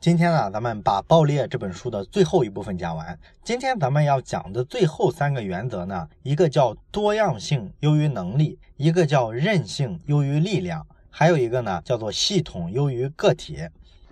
[0.00, 3.18] 今天呢，咱们把《爆裂》这本书的最后一部分讲完。
[3.42, 13.58] 今天咱们要讲的最后三个原则呢，一个叫多样性优于能力，一个叫韧性优于力量，还有一个呢叫做系统优于个体。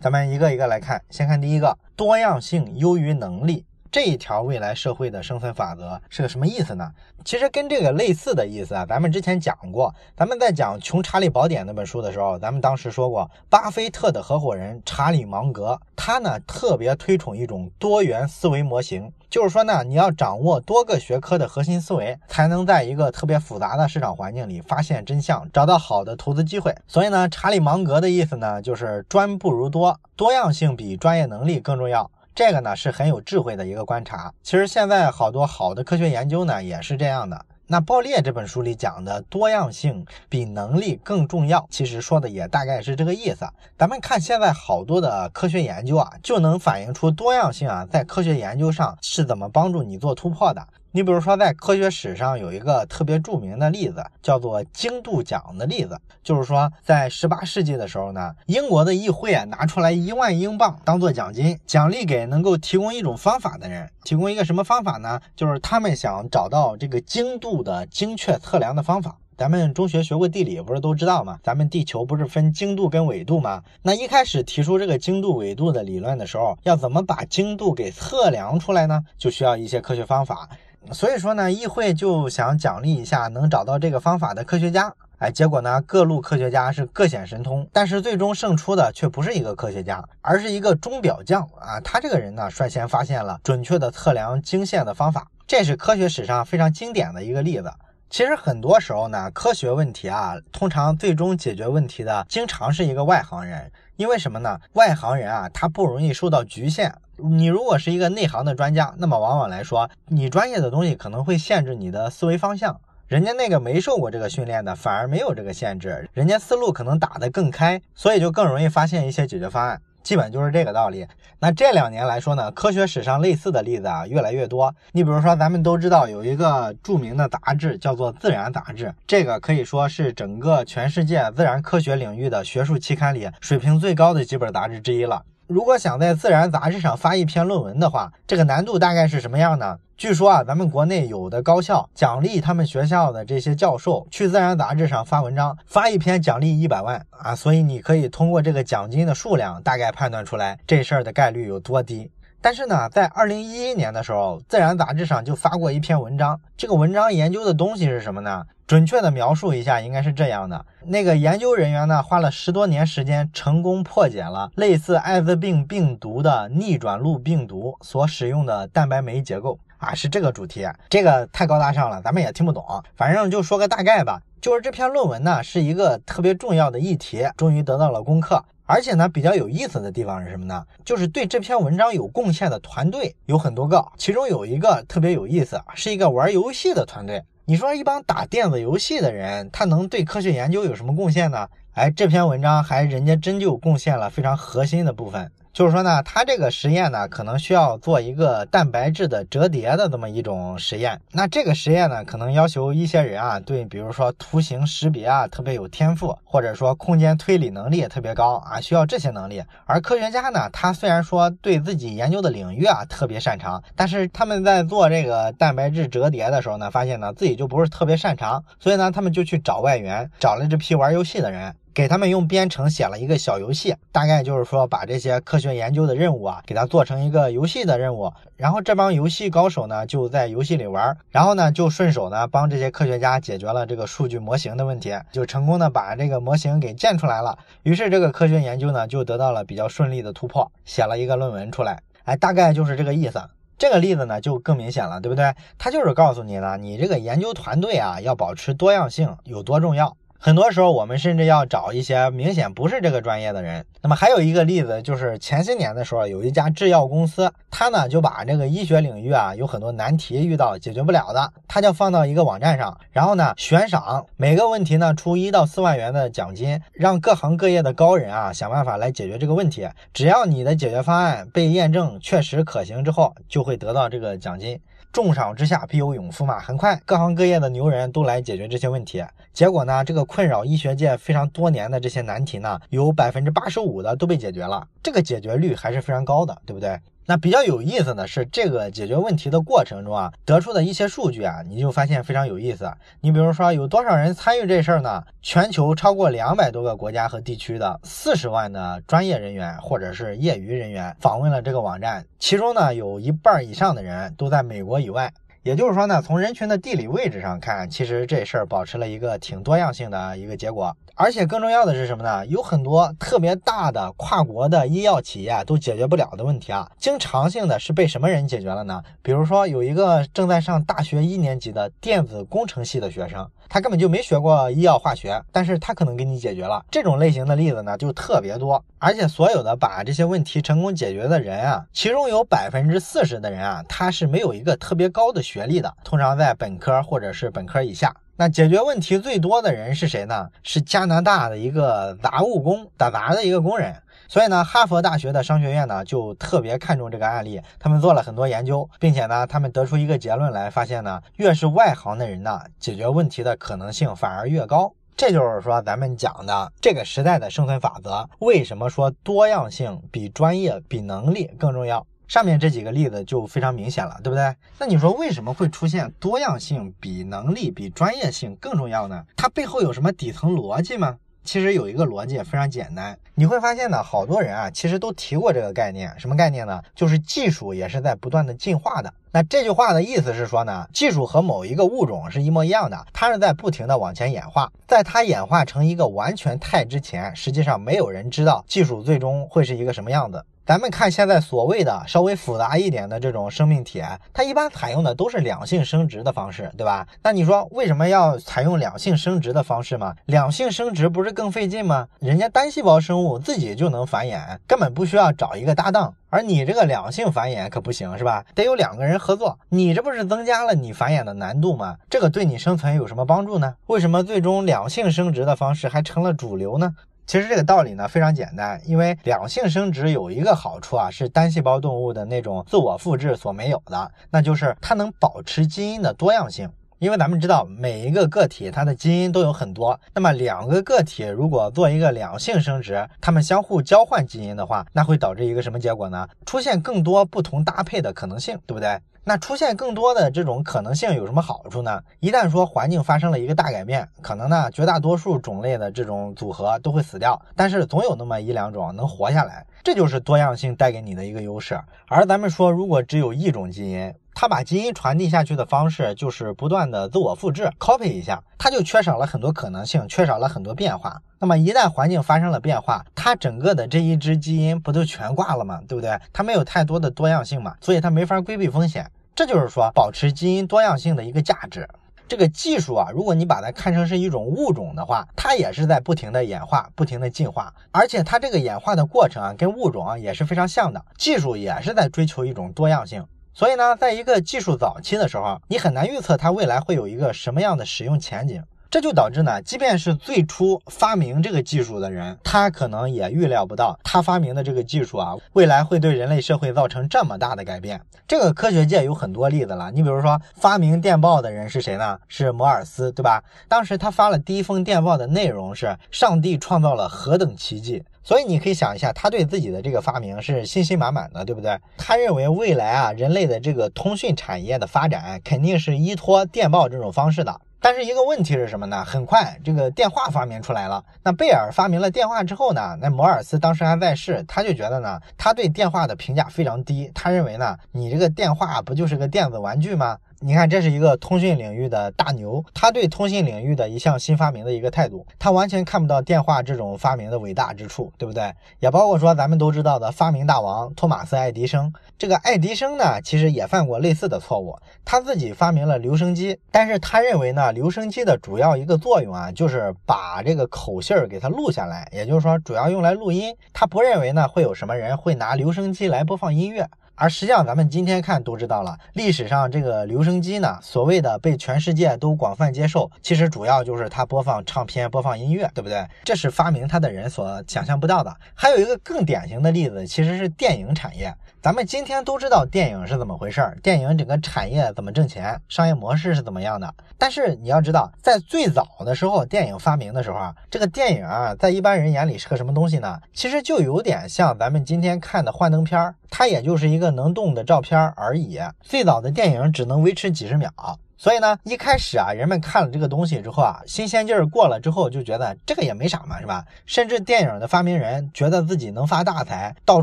[0.01, 3.65] 咱们一个一个来看，先看第一个，多样性优于能力。
[3.91, 6.91] 这一条未来社会的生存法则是个什么意思呢？
[7.25, 9.93] 其实跟这个类似的意思啊，咱们之前讲过。
[10.17, 26.75] 咱们在讲《穷查理宝典》那本书的时候，咱们当时说过，巴菲特的合伙人查理芒格，他呢特别推崇一种多元思维模型，就是说呢，你要掌握多个学科的核心思维，才能在一个特别复杂的市场环境里发现真相，找到好的投资机会。
[26.87, 32.09] 所以呢，查理芒格的意思呢，就是专不如多，多样性比专业能力更重要。
[32.37, 34.31] 这个呢是很有智慧的一个观察。
[34.43, 37.47] 其实现在好多好的科学研究呢也是这样的。
[37.67, 43.47] 那《爆裂》这本书里讲的多样性比能力更重要，其实说的也大概是这个意思。
[43.79, 50.65] 咱们看现在好多的科学研究啊，就能反映出多样性啊在科学研究上是怎么帮助你做突破的。
[50.97, 56.01] 你比如说，在科学史上有一个特别著名的例子，叫做精度奖的例子。
[56.23, 63.91] 就是说，在十八世纪的时候呢，英国的议会啊拿出来一万英镑当做奖金，奖励给能够提供一种方法的人。
[64.05, 65.21] 提供一个什么方法呢？
[65.37, 69.19] 就是他们想找到这个精度的精确测量的方法。
[69.37, 71.39] 咱们中学学过地理，不是都知道吗？
[71.43, 73.63] 咱们地球不是分经度跟纬度吗？
[73.83, 79.05] 那一开始提出这个经度纬度的理论的时候，要怎么把经度给测量出来呢？
[79.19, 80.49] 就需要一些科学方法。
[80.93, 84.93] 所以说呢，议会就想奖励一下能找到这个方法的科学家。
[85.19, 91.81] 哎，结果呢，各路科学家是各显神通，但是最终胜出的却不是一个科学家，而是一个钟表匠啊。
[91.81, 97.73] 他这个人呢，率先发现了准确的测量经线的方法，这是科学史上非常经典的一个例子。
[98.09, 104.61] 其实很多时候呢，科学问题啊，通常最终解决问题的经常是一个外行人，因为什么呢？
[104.75, 106.95] 外行人啊，他不容易受到局限。
[107.17, 112.79] 你如果是一个内行的专家，那么往往来说，你专业的东西可能会限制你的思维方向。
[113.07, 119.81] 人家那个没受过这个训练的，反而没有这个限制，人家思路可能打得更开，所以就更容易发现一些解决方案。
[120.03, 121.07] 基本就是这个道理。
[121.41, 124.73] 那这两年来说呢，科学史上类似的例子啊越来越多。
[124.93, 135.23] 你比如说，咱们都知道有一个著名的杂志叫做《自然》杂志，这个可以说是整个全世界自然科学领域的学术期刊里水平最高的几本杂志之一了。
[135.49, 139.79] 如果想在《自然》杂志上发一篇论文的话，这个难度大概是什么样呢？
[139.97, 147.33] 据说啊，咱们国内有的高校奖励他们学校的这些教授去《自然》杂志上发文章，发一篇奖励一百万啊！
[147.33, 152.11] 所以你可以通过这个奖金的数量，大概判断出来这事儿的概率有多低。
[152.41, 158.45] 但是呢，在二零一一年的时候，《自然》杂志上就发过一篇文章，这个文章研究的东西是什么呢？
[158.67, 170.67] 准确的描述一下，应该是这样的：那个研究人员呢，花了十多年时间，成功破解了类似艾滋病病毒的逆转录病毒所使用的蛋白酶结构啊，是这个主题。
[170.89, 172.65] 这个太高大上了，咱们也听不懂。
[172.97, 178.45] 反正就说个大概吧，就是这篇论文呢，是一个特别重要的议题，终于得到了攻克。
[178.69, 180.67] 而且呢，比较有意思的地方是什么呢？
[180.85, 187.23] 就是对这篇文章有贡献的团队有很多个，其中有一个特别有意思，是一个玩游戏的团队。
[187.49, 191.47] 你说一帮打电子游戏的人，他能对科学研究有什么贡献呢？
[191.75, 195.31] 哎，这篇文章还人家真就贡献了非常核心的部分。
[195.57, 201.01] 就是说呢，他这个实验呢，可能需要做一个蛋白质的折叠的这么一种实验。
[201.13, 209.43] 那这个实验呢，可能要求一些人啊，对，比如说图形识别啊特别有天赋，或者说空间推理能力也特别高啊，需要这些能力。
[209.65, 221.57] 而科学家呢，他虽然说对自己研究的领域啊特别擅长，但是他们在做这个蛋白质折叠的时候呢，发现呢自己就不是特别擅长，所以呢，他们就去找外援，找了这批玩游戏的人。
[221.77, 228.11] 给他们用编程写了一个小游戏，大概就是说把这些科学研究的任务啊，给它做成一个游戏的任务。
[228.35, 237.37] 然后这帮游戏高手呢，就在游戏里玩，然后呢，就顺手呢帮这些科学家解决了这个数据模型的问题，就成功的把这个模型给建出来了。
[237.63, 241.83] 于是这个科学研究呢，就得到了比较顺利的突破，写了一个论文出来。
[242.05, 243.23] 哎，大概就是这个意思。
[243.59, 245.35] 这个例子呢，就更明显了，对不对？
[245.59, 249.95] 他就是告诉你呢，你这个研究团队啊，要保持多样性有多重要。
[250.19, 253.65] 很多时候，我们甚至要找一些明显不是这个专业的人。
[253.83, 269.69] 那么还有一个例子，就是前些年的时候，有一家制药公司，他呢就把这个医学领域啊有很多难题遇到解决不了的，他就放到一个网站上，然后呢悬赏每个问题呢出一到四万元的奖金，让各行各业的高人啊想办法来解决这个问题。
[269.93, 274.61] 只要你的解决方案被验证确实可行之后，就会得到这个奖金。
[274.93, 279.05] 重赏之下必有勇夫嘛，很快各行各业的牛人都来解决这些问题。
[279.33, 286.81] 结果呢，这个困扰医学界非常多年的这些难题呢，有百分之八十五的都被解决了，这个解决率还是非常高的，对不对？
[287.09, 292.69] 那比较有意思的是，这个解决问题的过程中啊，得出的一些数据啊，你就发现非常有意思。
[293.01, 295.05] 你比如说，有多少人参与这事儿呢？
[295.23, 305.13] 全球超过两百多个国家和地区的四十万的专业人员或者是业余人员访问了这个网站，其中呢，有一半以上的人都在美国以外。
[305.47, 310.77] 也就是说呢，从人群的地理位置上看，其实这事儿保持了一个挺多样性的一个结果。
[310.97, 312.27] 而且更重要的是什么呢？
[312.27, 318.83] 有很多特别大的跨国的医药企业都解决不了的问题啊，经常性的是被什么人解决了呢？
[319.03, 323.31] 比如说有一个正在上大学一年级的电子工程系的学生。
[323.49, 328.65] 他根本就没学过医药化学，但是他可能给你解决了这种类型的例子呢，就特别多。
[328.79, 337.95] 而且所有的把这些问题成功解决的人啊，其中有百分之四十的人啊，他是没有一个特别高的学历的，通常在本科或者是本科以下。
[338.19, 340.31] 那解决问题最多的人是谁呢？
[340.43, 343.75] 是加拿大的一个杂务工，打杂的一个工人。
[344.09, 354.73] 所以呢，哈佛大学的商学院呢就特别看重这个案例，他们做了很多研究，并且呢，他们得出一个结论来，发现呢，越是外行的人呢，解决问题的可能性反而越高。
[354.97, 358.09] 这就是说，咱们讲的这个时代的生存法则。
[358.21, 361.87] 为什么说多样性比专业、比能力更重要？
[362.09, 364.35] 上面这几个例子就非常明显了，对不对？
[364.59, 369.05] 那你说为什么会出现多样性比能力、比专业性更重要呢？
[369.17, 370.97] 它背后有什么底层逻辑吗？
[371.27, 376.63] 其实有一个逻辑非常简单，你会发现呢，好多人啊，其实都提过这个概念，什么概念呢？
[376.75, 378.95] 就是技术也是在不断的进化的。
[379.11, 390.25] 那这句话的意思是说呢，技术和某一个物种是一模一样的，它是在不停的往前演化，在它演化成一个完全态之前，实际上没有人知道技术最终会是一个什么样子。
[390.47, 393.83] 咱们看现在所谓的稍微复杂一点的这种生命体，
[394.13, 396.87] 它一般采用的都是两性生殖的方式，对吧？
[397.03, 399.97] 那你说为什么要采用两性生殖的方式吗？
[400.05, 401.89] 两性生殖不是更费劲吗？
[401.99, 408.25] 人家单细胞生物自己就能繁衍，根本不需要找一个搭档，而你这个两性繁衍可不行，是吧？
[408.33, 411.77] 得有两个人合作，你这不是增加了你繁衍的难度吗？
[411.91, 413.57] 这个对你生存有什么帮助呢？
[413.67, 416.77] 为什么最终两性生殖的方式还成了主流呢？
[417.07, 426.51] 其实这个道理呢非常简单，因为两性生殖有一个好处啊，是单细胞动物的那种自我复制所没有的，那就是它能保持基因的多样性。
[426.79, 436.07] 因为咱们知道每一个个体它的基因都有很多，那么两个个体如果做一个两性生殖，它们相互交换基因的话，那会导致一个什么结果呢？
[436.27, 438.79] 出现更多不同搭配的可能性，对不对？
[439.09, 441.81] 那出现更多的这种可能性有什么好处呢？
[442.01, 451.57] 一旦说环境发生了一个大改变，可能呢绝大多数种类的这种组合都会死掉，但是总有那么一两种能活下来，这就是多样性带给你的一个优势。
[451.87, 461.01] 而咱们说，如果只有一种基因，它把基因传递下去的方式就是不断的自我复制，copy 一下，它就缺少了很多可能性，缺少了很多变化。
[461.19, 465.61] 那么一旦环境发生了变化，它整个的这一支基因不就全挂了吗？
[465.67, 465.99] 对不对？
[466.13, 468.91] 它没有太多的多样性嘛，所以它没法规避风险。
[469.15, 471.67] 这就是说，保持基因多样性的一个价值。
[472.07, 480.85] 这个技术啊，如果你把它看成是一种物种的话，它也是在不停的演化、不停的进化，而且它这个演化的过程啊，跟物种啊也是非常像的。
[480.99, 483.05] 技术也是在追求一种多样性。
[483.33, 488.43] 所以呢，在一个技术早期的时候，你很难预测它未来会有一个什么样的使用前景。
[488.71, 497.81] 这就导致呢，即便是最初发明这个技术的人，他可能也预料不到，他发明的这个技术啊，未来会对人类社会造成这么大的改变。
[498.09, 501.99] 这个科学界有很多例子了，你比如说发明电报的人是谁呢？
[502.09, 503.23] 是摩尔斯，对吧？
[503.49, 511.59] 当时他发了第一封电报的内容是“上帝创造了何等奇迹”，所以你可以想一下，他对自己的这个发明是信心满满的，对不对？
[511.77, 517.41] 他认为未来啊，人类的这个通讯产业的发展肯定是依托电报这种方式的。
[517.61, 518.85] 但是一个问题是什么呢？
[518.85, 520.85] 很快这个电话发明出来了。
[521.03, 522.77] 那贝尔发明了电话之后呢？
[522.81, 526.91] 那摩尔斯当时还在世，他就觉得呢，他对电话的评价非常低。
[526.95, 529.99] 他认为呢，你这个电话不就是个电子玩具吗？
[530.21, 538.33] 你看，这是一个通讯领域的大牛，他对通信领域的一项新发明的一个态度，他完全看不到电话这种发明的伟大之处，对不对？
[538.59, 544.57] 也包括说咱们都知道的发明大王托马斯·爱迪生，这个爱迪生呢，其实也犯过类似的错误，
[544.87, 556.67] 他自己发明了留声机，但是他认为呢，留声机的主要一个作用啊，就是把这个口信儿给它录下来，也就是说主要用来录音，他不认为呢会有什么人会拿留声机来播放音乐。
[556.99, 565.87] 而实际上，咱们今天看都知道了，历史上这个留声机呢，所谓的被全世界都广泛接受，其实主要就是它播放唱片、播放音乐，对不对？
[566.05, 568.17] 这是发明它的人所想象不到的。
[568.35, 571.15] 还有一个更典型的例子，其实是电影产业。
[571.47, 576.75] 咱们今天都知道电影是怎么回事儿，电影整个产业怎么挣钱，商业模式是怎么样的。
[576.99, 583.01] 但是你要知道，在最早的时候，电影发明的时候啊，这个电影啊，在一般人眼里是个什么东西呢？
[583.15, 588.41] 其实就有点像咱们今天看的幻灯片儿，它也就是一个能动的照片而已。
[588.61, 590.51] 最早的电影只能维持几十秒。
[590.99, 596.45] 所以呢，一开始啊，人们看了这个东西之后啊，新鲜劲儿过了之后，就觉得这个也没啥嘛，是吧？
[596.65, 599.83] 甚至电影的发明人觉得自己能发大财，到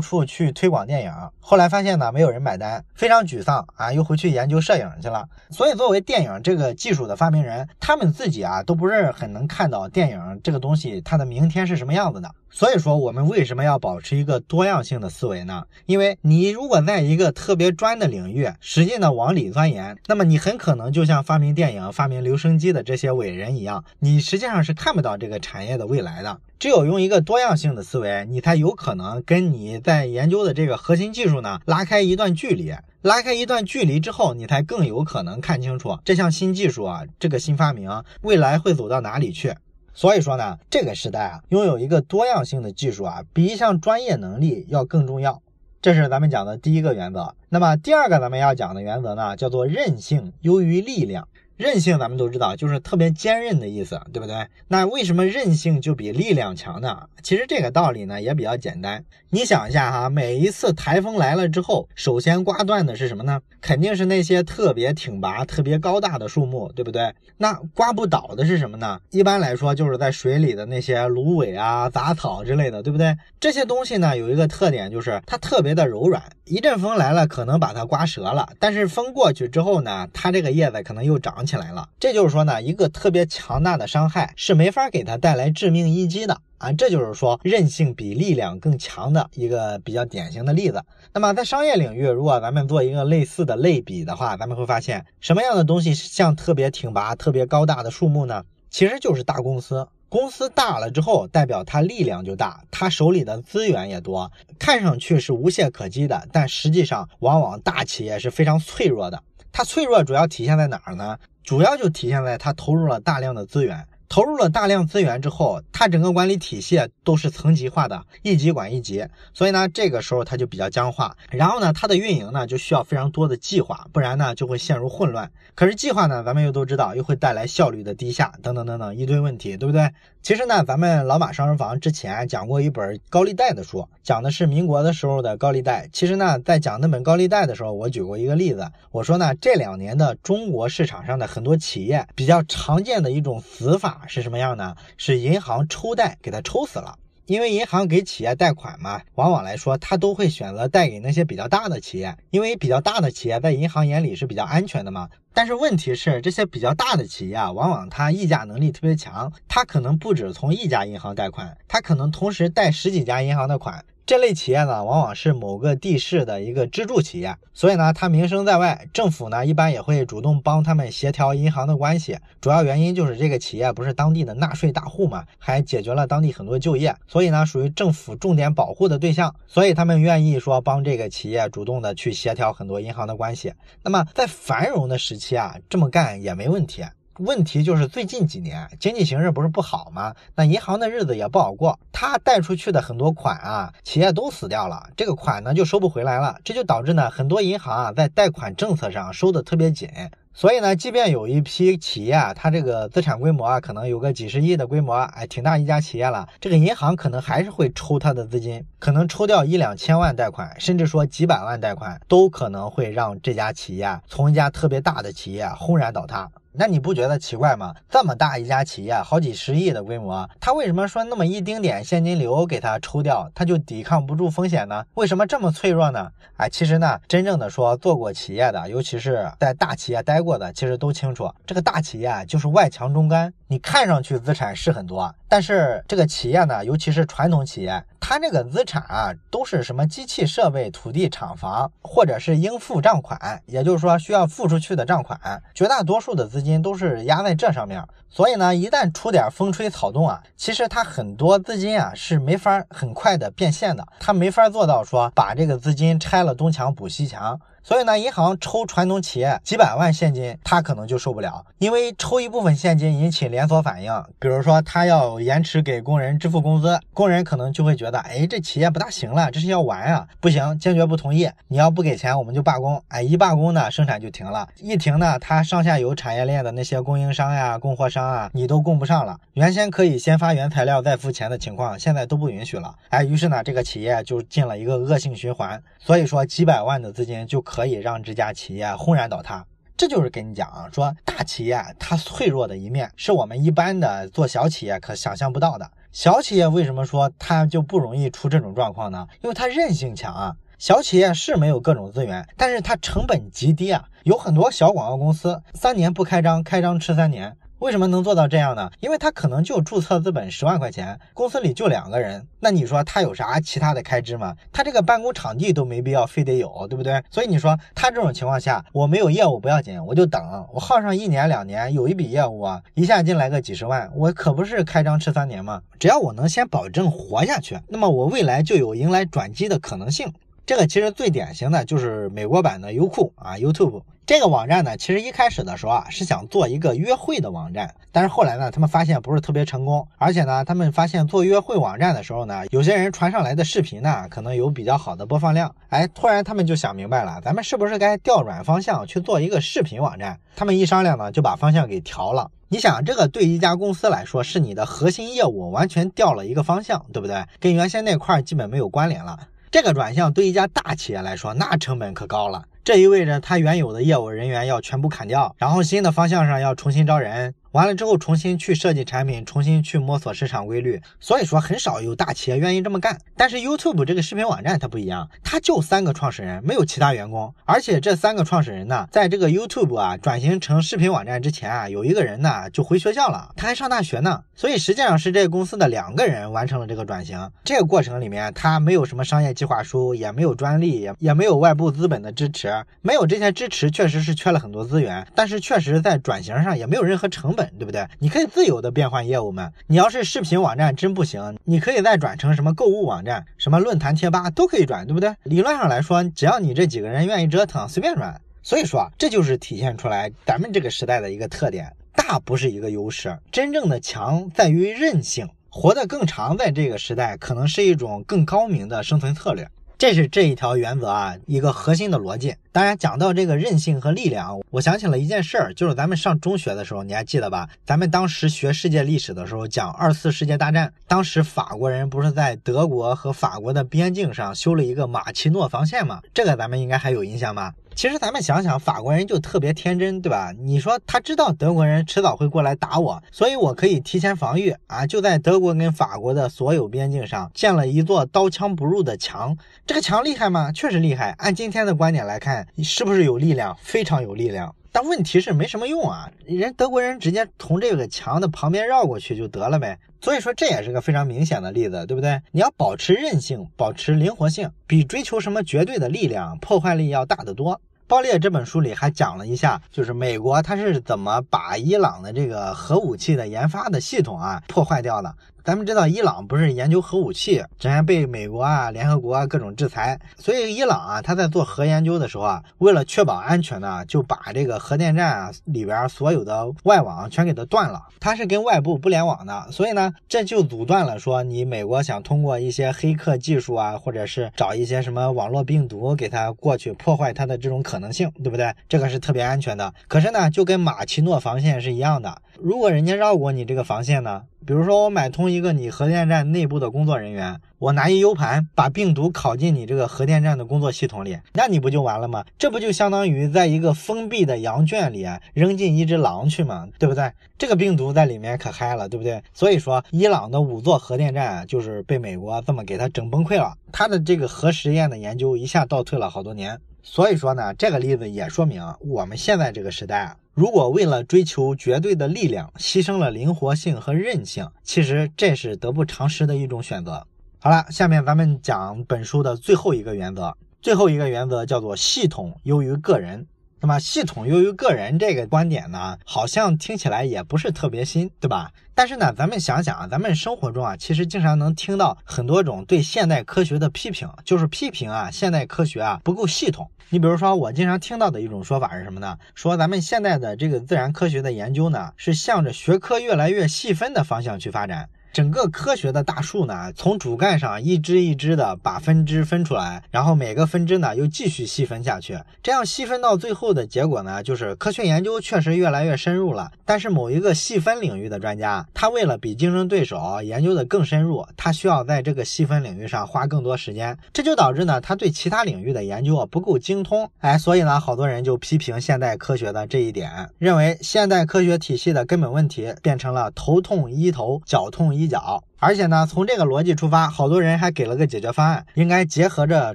[0.00, 1.12] 处去推广电影。
[1.40, 5.24] 后来发现呢，没有人买单，非常沮丧啊，又回去研究摄影去了。
[5.50, 12.30] 所以，作为电影这个技术的发明人，他们自己啊，都不是很能看到电影这个东西它的明天是什么样子的。
[12.50, 15.64] 所以说，我们为什么要保持一个多样性的思维呢？
[15.86, 26.40] 因为你如果在一个特别专的领域，使劲的往里钻研，那么你很可能就就像发明电影、发明留声机的这些伟人一样，你实际上是看不到这个产业的未来的。
[26.58, 32.72] 只有用一个多样性的思维，你才有可能跟你在研究的这个核心技术呢拉开一段距离。
[33.02, 37.90] 拉开一段距离之后，你才更有可能看清楚这项新技术啊，这个新发明
[38.22, 39.54] 未来会走到哪里去。
[39.92, 45.42] 所以说呢，这个时代啊，拥有一个多样性的技术啊，比一项专业能力要更重要。
[45.84, 47.34] 这是咱们讲的第一个原则。
[47.50, 51.28] 那么第二个咱们要讲的原则呢，叫做韧性优于力量。
[51.56, 54.48] 韧性咱们都知道，就是特别坚韧的意思，对不对？
[54.66, 57.08] 那为什么韧性就比力量强呢？
[57.22, 59.04] 其实这个道理呢也比较简单。
[59.30, 63.40] 你想一下哈，每一次台风来了之后，首先刮断的是什么呢？
[63.60, 67.14] 肯定是那些特别挺拔、特别高大的树木，对不对？
[67.36, 69.00] 那刮不倒的是什么呢？
[69.10, 73.16] 一般来说就是在水里的那些芦苇啊、杂草之类的，对不对？
[73.38, 81.43] 这些东西呢有一个特点，就是它特别的柔软，一阵风来了可能把它刮折了，但是风过去之后呢，它这个叶子可能又长。
[81.44, 90.82] 起来了，这就是说呢，一个特别强大的伤害是没法给它带来致命一击的啊，这就是说韧性比力量更强的一个比较典型的例子。
[91.12, 98.44] 那么在商业领域，如果咱们做一个类似的类比的话，咱们会发现什么样的东西像特别挺拔、特别高大的树木呢？
[98.70, 99.86] 其实就是大公司。
[100.08, 109.20] 公司大了之后，代表它力量就大，它手里的资源也多，看上去是无懈可击的，但实际上往往大企业是非常脆弱的。
[109.50, 111.18] 它脆弱主要体现在哪儿呢？
[111.44, 121.16] 主要就体现在他投入了大量的资源，投入了大量资源之后，它整个管理体系都是层级化的，一级管一级，所以呢，这个时候它就比较僵化。
[121.30, 125.28] 然后呢，它的运营呢就需要非常多的计划，不然呢就会陷入混乱。
[125.56, 129.90] 可是计划呢，咱们又都知道，又会带来效率的低下，等等等等一堆问题，对不对？
[130.22, 135.88] 其实呢，咱们老马商人房之前讲过一本高利贷的书，讲的是民国的时候的高利贷。
[135.92, 144.76] 其实呢，在讲那本高利贷的时候，我举过一个例子，我说呢，这两年的中国市场上的很多企业比较常见的一种死法是什么样呢？
[144.96, 146.98] 是银行抽贷给他抽死了。
[147.26, 155.08] 因为银行给企业贷款嘛，往往来说，他都会选择贷给那些比较大的企业，因为比较大的企业在银行眼里是比较安全的嘛。
[155.32, 163.86] 但是问题是，这些比较大的企业啊，往往它议价能力特别强，它可能不止从一家银行贷款，它可能同时贷十几家银行的款。
[164.06, 172.18] 这类企业呢，往往是某个地市的一个支柱企业，所以呢，它名声在外，政府呢一般也会主动帮他们协调银行的关系。
[172.38, 183.54] 主要原因就是这个企业不是当地的纳税大户嘛，还解决了当地很多就业，所以呢，属于政府重点保护的对象，所以他们愿意说帮这个企业主动的去协调很多银行的关系。
[183.82, 186.84] 那么在繁荣的时期啊，这么干也没问题。
[187.18, 190.14] 问题就是最近几年经济形势不是不好吗？
[190.34, 199.88] 那银行的日子也不好过，他贷出去的很多款啊，企业都死掉了，这个款呢就收不回来了，这就导致呢很多银行啊在贷款政策上收的特别紧，
[200.32, 216.28] 所以呢，即便有一批企业啊，它这个资产规模啊可能有个几十亿的规模，哎，挺大一家企业了，这个银行可能还是会抽它的资金，可能抽掉一两千万贷款，甚至说几百万贷款，都可能会让这家企业从一家特别大的企业轰然倒塌。
[216.56, 217.74] 那你不觉得奇怪吗？
[217.90, 224.84] 这么大一家企业，好几十亿的规模，他为什么说那么一丁点现金流给他抽掉，他就抵抗不住风险呢？
[224.94, 226.08] 为什么这么脆弱呢？
[226.36, 233.32] 哎，其实呢，真正的说做过企业的，尤其是在大企业待过的，其实都清楚，这个大企业就是外强中干。
[233.48, 245.18] 你看上去资产是很多，但是这个企业呢，尤其是传统企业，它这个资产啊，都是什么机器设备、土地、厂房，或者是应付账款，也就是说需要付出去的账款，
[245.52, 247.84] 绝大多数的资金都是压在这上面。
[248.08, 257.40] 所以呢，一旦出点风吹草动啊，其实它很多资金啊是没法很快的变现的，它没法做到说把这个资金拆了东墙补西墙。
[257.64, 263.90] 所以呢，银行抽传统企业几百万现金，他可能就受不了，因为抽一部分现金引起连锁反应。
[264.18, 271.26] 比如说，他要延迟给工人支付工资，工人可能就会觉得，哎，这企业不大行了，这是要完啊，不行，坚决不同意。
[271.48, 272.82] 你要不给钱，我们就罢工。
[272.88, 279.18] 哎，一罢工呢，生产就停了，一停呢，他上下游产业链的那些供应商呀、供货商啊，你都供不上了。
[279.32, 282.74] 原先可以先发原材料再付钱的情况，现在都不允许了。
[282.90, 285.62] 哎，于是呢，这个企业就进了一个恶性循环。
[285.78, 287.53] 所以说，几百万的资金就可。
[287.54, 289.46] 可以让这家企业轰然倒塌，
[289.76, 295.70] 这就是跟你讲啊，说大企业它脆弱的一面是我们一般的做小企业可想象不到的。
[295.92, 299.06] 小企业为什么说它就不容易出这种状况呢？
[299.22, 300.34] 因为它韧性强啊。
[300.58, 303.84] 小企业是没有各种资源，但是它成本极低啊。
[304.02, 307.36] 有很多小广告公司三年不开张，开张吃三年。
[307.64, 308.70] 为什么能做到这样呢？
[308.80, 314.36] 因为他可能就注册资本十万块钱，公司里就两个人，那你说他有啥其他的开支吗？
[314.52, 317.02] 他这个办公场地都没必要非得有，对不对？
[317.10, 325.62] 所以你说他这种情况下，我没有业务不要紧，我就等，我耗上一年两年，有一笔业务啊，一下进来个几十万，我可不是开张吃三年吗？
[325.78, 330.12] 只要我能先保证活下去，那么我未来就有迎来转机的可能性。
[330.46, 333.80] 这个其实最典型的就是美国版的优酷啊，YouTube。
[334.04, 350.20] 这个网站呢，其实一开始的时候啊，是想做一个约会的网站，但是后来呢，他们发现不是特别成功，而且呢，他们发现做约会网站的时候呢，有些人传上来的视频呢，可能有比较好的播放量，哎，突然他们就想明白了，咱们是不是该调转方向去做一个视频网站？
[350.36, 352.30] 他们一商量呢，就把方向给调了。
[352.48, 357.24] 你想，这个对一家公司来说，是你的核心业务完全调了一个方向，对不对？
[357.40, 359.18] 跟原先那块基本没有关联了。
[359.54, 362.42] 这个转向对一家大企业来说，那成本可高了。
[362.64, 367.32] 这意味着他原有的业务人员要全部砍掉，然后新的方向上要重新招人。
[367.54, 370.82] 完了之后，重新去设计产品，重新去摸索市场规律。
[370.98, 372.98] 所以说，很少有大企业愿意这么干。
[373.16, 377.32] 但是 YouTube 这个视频网站它不一样，它就三个创始人，没有其他员工。
[377.44, 384.24] 而且这三个创始人呢，在这个 YouTube 啊转型成视频网站之前啊，有一个人呢就回学校了，他还上大学呢。
[384.34, 387.30] 所以实际上是这个公司的两个人完成了这个转型。
[387.44, 395.06] 这个过程里面，他没有什么商业计划书，也没有专利，也也没有外部资本的支持，没有这些支持，确实是缺了很多资源。
[395.14, 397.43] 但是确实在转型上也没有任何成本。
[397.58, 397.86] 对不对？
[397.98, 399.50] 你可以自由的变换业务嘛。
[399.66, 405.14] 你要是视频网站真不行，你可以再转成什么购物网站、什么论坛贴吧都可以转，对不对？
[405.24, 408.20] 理论上来说，只要你这几个人愿意折腾，随便转。
[408.42, 419.48] 所以说啊，这就是体现出来咱们这个时代的一个特点：大不是一个优势，真正的强在于韧性，活得更长，在这个时代可能是一种更高明的生存策略。
[419.78, 422.34] 这是这一条原则啊，一个核心的逻辑。
[422.54, 427.48] 当然，讲到这个韧性和力量，我想起了一件事儿，就是咱们上中学的时候，你还记得吧？
[427.66, 436.00] 咱们当时学世界历史的时候，讲二次世界大战，当时法国人不是在德国和法国的边境上修了一个马奇诺防线吗？
[436.14, 437.52] 这个咱们应该还有印象吧？
[437.74, 440.32] 其实咱们想想，法国人就特别天真，对吧？
[440.38, 444.86] 你说他知道德国人迟早会过来打我，所以我可以提前防御啊！
[444.86, 449.36] 就在德国跟法国的所有边境上建了一座刀枪不入的墙。
[449.66, 450.52] 这个墙厉害吗？
[450.52, 451.16] 确实厉害。
[451.18, 453.56] 按今天的观点来看，是不是有力量？
[453.62, 454.54] 非常有力量。
[454.72, 456.10] 但问题是没什么用啊！
[456.26, 459.78] 人德国人直接从这个墙的旁边绕过去就得了呗。
[460.00, 462.20] 所以说这也是个非常明显的例子，对不对？
[462.32, 467.60] 你要保持韧性，保持灵活性，比追求什么绝对的力量、破坏力要大得多。
[467.86, 475.14] 爆裂这本书里还讲了一下，就是美国它是怎么把伊朗的这个核武器的研发的系统啊破坏掉的。
[475.44, 498.50] 咱们知道伊朗不是研究核武器，之前被美国啊、联合国啊各种制裁，所以伊朗啊他在做核研究的时候啊，为了确保安全呢，就把这个核电站啊里边所有的外网全给它断了，它是跟外部不联网的，所以呢这就阻断了说你美国想通过一些黑客技术啊，或者是找一些什么网络病毒给它过去破坏它的这种可能性，对不对？
[498.66, 499.74] 这个是特别安全的。
[499.88, 504.22] 可是呢，就跟马奇诺防线是一样的，如果人家绕过你这个防线呢？
[504.46, 512.22] 比如说，我买通一个你核电站内部的工作人员，我拿一 U 盘把病毒拷进你这个核电站的工作系统里，那你不就完了吗？
[512.36, 516.68] 这不就相当于在一个封闭的羊圈里扔进一只狼去吗？
[516.78, 517.10] 对不对？
[517.38, 519.22] 这个病毒在里面可嗨了，对不对？
[519.32, 526.60] 所以说，伊朗的五座核电站就是被美国这么给它整崩溃了，它的这个核实验的研究一下倒退了好多年。
[526.82, 530.16] 所以说呢，这个例子也说明我们现在这个时代啊。
[530.34, 537.06] 如果为了追求绝对的力量，牺牲了灵活性和韧性，其实这是得不偿失的一种选择。
[537.38, 543.28] 好了，下面咱们讲本书的最后一个原则，最后一个原则叫做系统优于个人。
[543.64, 548.52] 那么，系统优于个人这个观点呢，好像听起来也不是特别新，对吧？
[548.74, 556.70] 但是呢，咱们想想啊，咱们生活中啊，其实经常能听到很多种对现代科学的批评，就是批评啊，现代科学啊不够系统。
[556.90, 559.16] 你比如说，我经常听到的一种说法是什么呢？
[559.34, 564.90] 说咱们现在的这个自然科学的研究呢，是向着学科越来越细分的方向去发展。
[565.14, 576.50] 整个科学的大树呢，从主干上一支一支的把分支分出来，然后每个分支呢又继续细分下去，这样细分到最后的结果呢，就是科学研究确实越来越深入了。
[576.64, 587.08] 但是某一个细分领域的专家，他为了比竞争对手研究的更深入，他需要在这个细分领域上花更多时间，这就导致呢，他对其他领域的研究啊不够精通。
[587.20, 595.03] 哎，所以呢，好多人就批评现代科学的这一点，认为现代科学体系的根本问题变成了头痛医头，脚痛医。
[595.08, 599.74] 角，而且呢，从这个逻辑出发，好多人还给了个解决方案，应该结合着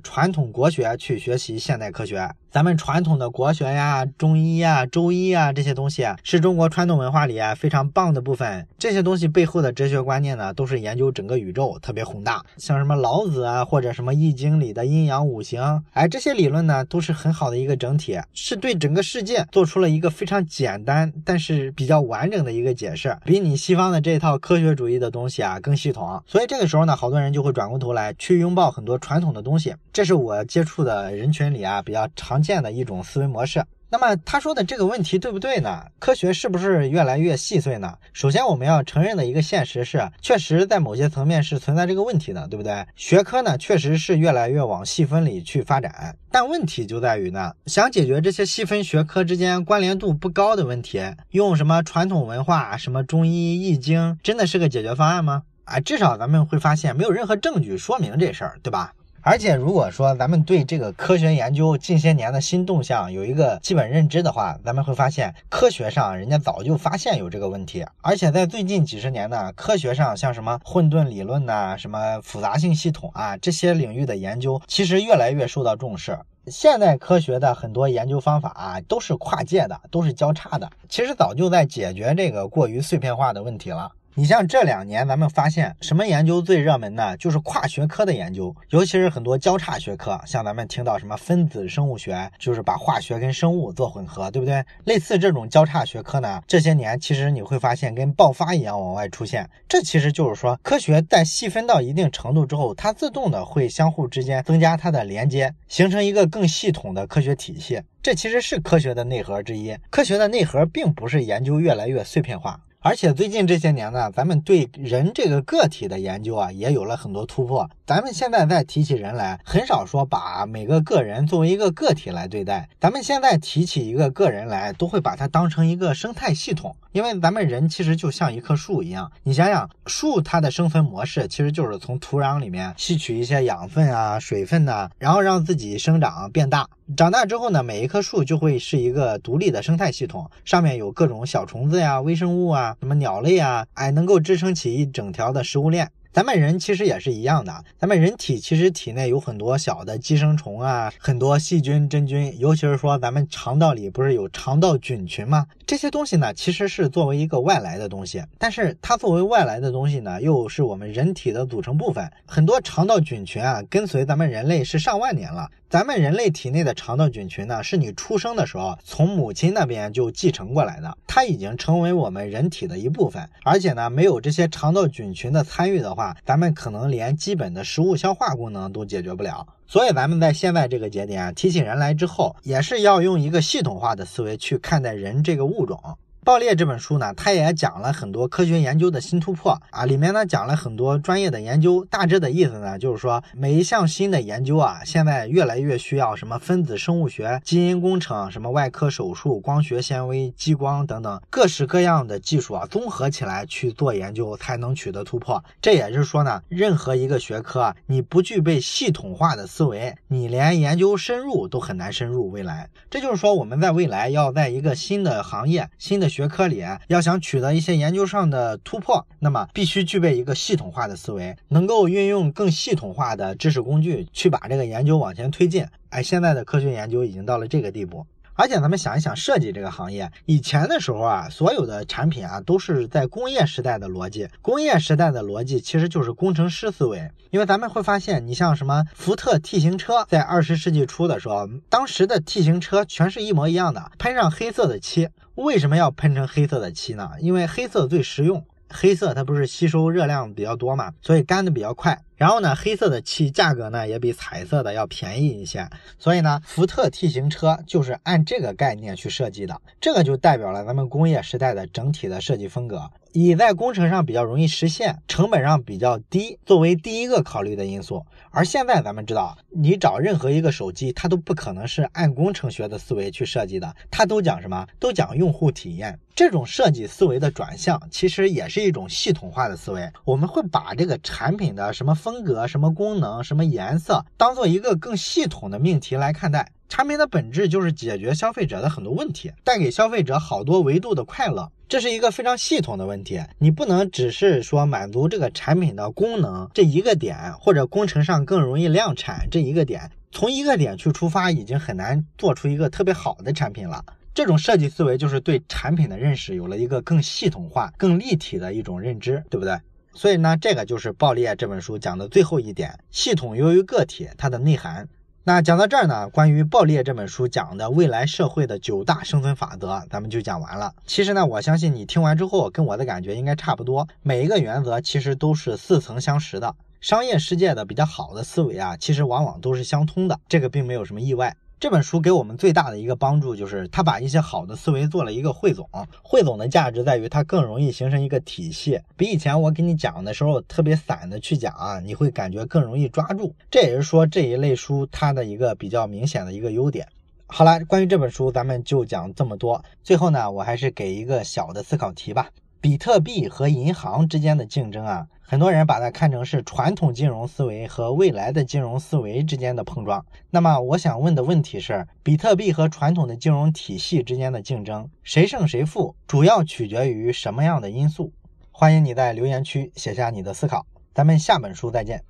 [0.02, 2.30] 传统国学去学习现代科学。
[2.52, 8.67] 咱们传统的国学呀、中医呀、周医啊这些东西，是中国传统文化里啊非常棒的部分。
[8.80, 12.43] 这些东西背后的哲学观念呢，都是研究整个宇宙，特别宏大。
[12.58, 26.21] 像什么老子啊，或者什么易经里的阴阳五行，哎，这些理论呢，都是很好的一个整体，是对整个世界做出了一个非常简单但是比较完整的一个解释，比你西方的这套科学主义的东西啊更系统。
[26.27, 29.73] 所以这个时候呢，好多人就会转过头来去拥抱很多传统的东西。
[29.93, 32.39] 这是我接触的人群里啊比较常。
[32.39, 33.63] 见的一种思维模式。
[33.91, 35.83] 那么他说的这个问题对不对呢？
[35.99, 37.95] 科学是不是越来越细碎呢？
[38.13, 42.85] 首先我们要承认的一个现实是，确实在某些层面是存在这个问题的，对不对？
[42.95, 55.43] 学科呢确实是越来越往细分里去发展，但问题就在于呢，想解决这些细分学科之间关联度不高的问题，用什么传统文化、什么中医、易经，真的是个解决方案吗？
[55.69, 58.93] 啊，至少咱们会发现没有任何证据说明这事儿，对吧？
[59.21, 76.17] 而且，如果说咱们对这个科学研究近些年的新动向有一个基本认知的话，咱们会发现，科学上人家早就发现有这个问题，而且在最近几十年呢，科学上像什么混沌理论呐、什么复杂性系统啊这些领域的研究，其实越来越受到重视。
[76.47, 83.91] 现代科学的很多研究方法啊，都是跨界的，都是交叉的，其实早就在解决这个过于碎片化的问题了。
[84.15, 87.15] 你像这两年，咱们发现什么研究最热门呢？
[87.15, 94.61] 就是跨学科的研究，尤其是很多交叉学科，像咱们听到什么分子生物学，就是把化学跟生物做混合，对不对？
[94.83, 99.49] 类似这种交叉学科呢，这些年其实你会发现跟爆发一样往外出现。
[99.69, 107.81] 这其实就是说，科学在细分到一定程度之后，它自动的会相互之间增加它的连接，形成一个更系统的科学体系。
[108.01, 109.77] 这其实是科学的内核之一。
[109.89, 112.59] 科学的内核并不是研究越来越碎片化。
[112.81, 117.69] 而且最近这些年呢，咱们对人这个个体的研究啊，也有了很多突破。
[117.85, 122.69] 咱们现在再提起人来，很少说把每个个人作为一个个体来对待。
[122.79, 126.73] 咱们现在提起一个个人来，都会把它当成一个生态系统。
[126.93, 136.65] 因为咱们人其实就像一棵树一样，你想想，树它的生存模式其实就是从土壤里面吸取一些养分啊、水分呐，然后让自己生长变大。
[136.97, 145.91] 长大之后呢，每一棵树就会是一个独立的生态系统，上面有各种小虫子呀、微生物啊、什么鸟类啊，哎，能够支撑起一整条的食物链。
[146.12, 155.45] 咱们人其实也是一样的，咱们人体其实体内有很多小的寄生虫啊，很多细菌、真菌，尤其是说咱们肠道里不是有肠道菌群吗？
[155.67, 162.12] 这些东西呢，其实是作为一个外来的东西，但是它作为外来的东西呢，又是我们人体的组成部分。
[162.25, 165.47] 很多肠道菌群啊，跟随咱们人类是上万年了。
[165.69, 173.29] 咱们人类体内的肠道菌群呢，是你出生的时候从母亲那边就继承过来的，它已经成为我们人体的一部分。
[173.43, 179.45] 而且呢，没有这些肠道菌群的参与的话，咱们可能连基本的食物消化功能都解决不了。
[179.67, 185.79] 所以，咱们在现在这个节点提起人来之后，也是要用一个系统化的思维去看待人这个物种。
[186.29, 191.83] 《爆裂》这本书呢，它也讲了很多科学研究的新突破啊，里面呢讲了很多专业的研究。
[191.89, 205.43] 大致的意思呢，就是说每一项新的研究啊，现在越来越需要什么分子生物学、基因工程、什么外科手术、光学纤维、激光等等各式各样的技术啊，综合起来去做研究，才能取得突破。
[205.59, 212.29] 这也就是说呢，任何一个学科，你不具备系统化的思维，你连研究深入都很难深入。
[212.29, 216.18] 未来，这就是说我们在未来要在一个新的行业、新的学。
[216.19, 225.65] 学科里要想取得一些研究上的突破，那么必须具备一个系统化的思维，能够运用更系统化的知识工具去把这个研究往前推进。
[225.91, 228.05] 哎，现在的科学研究已经到了这个地步。
[228.39, 234.30] 而且咱们想一想，设计这个行业，以前的时候啊，所有的产品啊都是在工业时代的逻辑。
[234.41, 245.10] 工业时代的逻辑其实就是工程师思维，因为咱们会发现，你像什么福特 T 型车，在二十世纪初的时候，当时的 T 型车全是一模一样的，喷上黑色的漆。
[245.36, 247.10] 为什么要喷成黑色的漆呢？
[247.19, 248.45] 因为黑色最实用。
[248.69, 251.99] 黑色它不是吸收热量比较多嘛，所以干的比较快。
[252.19, 255.65] 然后呢，黑色的漆价格呢也比彩色的要便宜一些。
[255.97, 259.62] 所以呢，福特 T 型车就是按这个概念去设计的。
[259.79, 268.05] 这个就代表了咱们工业时代的整体的设计风格，以在工程上比较容易实现，成本上比较低作为第一个考虑的因素。
[268.32, 274.67] 而现在咱们知道，你找任何一个手机，它都不可能是按工程学的思维去设计的，它都讲什么？
[274.77, 275.97] 都讲用户体验。
[276.13, 279.89] 这种设计思维的转向，其实也是一种系统化的思维。
[280.03, 286.51] 我们会把这个产品的什么风风格、什么功能、什么颜色，当做一个更系统的命题来看待。
[286.67, 291.51] 产品的本质就是解决消费者的很多问题，带给消费者好多维度的快乐。
[291.67, 303.85] 这是一个非常系统的问题，你不能只是说满足这个产品的功能这一个点，或者工程上更容易量产这一个点，从一个点去出发，已经很难做出一个特别好的产品了。
[304.15, 309.55] 这种设计思维就是对产品的认识有了一个更系统化、更立体的一种认知，对不对？
[309.93, 314.88] 所以呢，这个就是《爆裂》这本书讲的最后一点：系统优于个体，它的内涵。
[315.25, 320.73] 那讲到这儿呢，关于《爆裂》这本书讲的未来社会的九大生存法则，咱们就讲完了。
[320.86, 323.88] 其实呢，我相信你听完之后，跟我的感觉应该差不多。
[324.02, 326.56] 每一个原则其实都是似曾相识的。
[326.82, 331.36] 商业世界的比较好的思维啊，其实往往都是相通的，这个并没有什么意外。
[331.59, 335.69] 这本书给我们最大的一个帮助，就是它把一些好的思维做了一个汇总。
[336.01, 343.35] 汇总的价值在于它更容易形成一个体系，比以前我给你讲的时候特别散的去讲啊，你会感觉更容易抓住。
[343.51, 346.87] 这也是说这一类书它的一个比较明显的一个优点。
[347.27, 349.61] 好了，关于这本书咱们就讲这么多。
[349.83, 352.29] 最后呢，我还是给一个小的思考题吧。
[352.61, 360.05] 比特币和银行之间的竞争啊，很多人把它看成是传统金融思维和未来的金融思维之间的碰撞。
[360.29, 368.11] 那么我想问的问题是，比特币和传统的金融体系之间的竞争，谁胜谁负，主要取决于什么样的因素？
[368.51, 370.65] 欢迎你在留言区写下你的思考。
[370.93, 372.03] 咱们下本书再见。